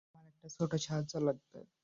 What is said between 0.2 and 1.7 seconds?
একটা ছোট সাহায্য লাগবে।